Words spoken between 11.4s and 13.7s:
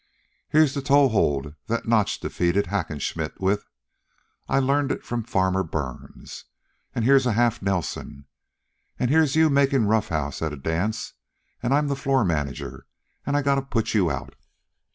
an' I 'm the floor manager, an' I gotta